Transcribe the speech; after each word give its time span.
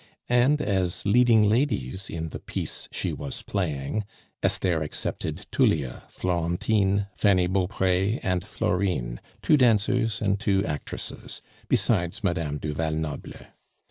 And, 0.29 0.63
as 0.63 1.05
leading 1.05 1.43
ladies 1.47 2.09
in 2.09 2.29
the 2.29 2.39
piece 2.39 2.87
she 2.91 3.13
was 3.13 3.43
playing, 3.43 4.03
Esther 4.41 4.81
accepted 4.81 5.45
Tullia, 5.51 6.05
Florentine, 6.09 7.05
Fanny 7.15 7.45
Beaupre, 7.45 8.17
and 8.23 8.43
Florine 8.43 9.19
two 9.43 9.57
dancers 9.57 10.19
and 10.19 10.39
two 10.39 10.65
actresses 10.65 11.43
besides 11.67 12.23
Madame 12.23 12.57
du 12.57 12.73
Val 12.73 12.93
Noble. 12.93 13.45